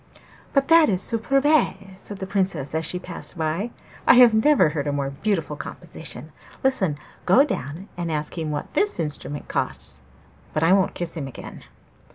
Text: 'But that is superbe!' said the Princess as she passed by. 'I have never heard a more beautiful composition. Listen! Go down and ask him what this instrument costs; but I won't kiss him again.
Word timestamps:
'But 0.53 0.67
that 0.69 0.89
is 0.89 0.99
superbe!' 0.99 1.91
said 1.95 2.17
the 2.17 2.25
Princess 2.25 2.73
as 2.73 2.87
she 2.87 2.97
passed 2.97 3.37
by. 3.37 3.69
'I 4.07 4.15
have 4.15 4.33
never 4.33 4.69
heard 4.69 4.87
a 4.87 4.91
more 4.91 5.11
beautiful 5.11 5.55
composition. 5.55 6.31
Listen! 6.63 6.97
Go 7.27 7.45
down 7.45 7.87
and 7.95 8.11
ask 8.11 8.35
him 8.35 8.49
what 8.49 8.73
this 8.73 8.99
instrument 8.99 9.47
costs; 9.47 10.01
but 10.53 10.63
I 10.63 10.73
won't 10.73 10.95
kiss 10.95 11.15
him 11.15 11.27
again. 11.27 11.65